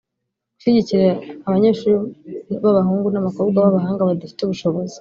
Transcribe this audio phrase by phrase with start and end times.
[0.55, 1.07] gushyigikira
[1.47, 1.95] abanyeshuri
[2.63, 4.89] b’abahungu n’abakobwa b’abahanga badafite ubushobozi